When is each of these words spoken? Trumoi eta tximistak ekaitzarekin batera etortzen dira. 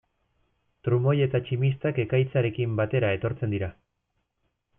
Trumoi 0.87 1.13
eta 1.25 1.41
tximistak 1.49 1.99
ekaitzarekin 2.05 2.75
batera 2.81 3.13
etortzen 3.19 3.55
dira. 3.57 3.71